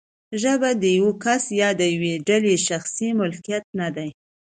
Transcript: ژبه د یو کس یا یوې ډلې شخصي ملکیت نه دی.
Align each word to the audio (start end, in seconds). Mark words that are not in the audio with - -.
ژبه 0.41 0.69
د 0.81 0.83
یو 0.99 1.09
کس 1.23 1.43
یا 1.61 1.69
یوې 1.93 2.13
ډلې 2.27 2.55
شخصي 2.67 3.09
ملکیت 3.19 3.63
نه 3.79 3.87
دی. 3.95 4.09